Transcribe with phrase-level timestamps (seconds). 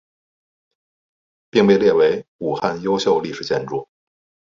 [1.51, 3.87] 并被列为武汉优秀历史建筑。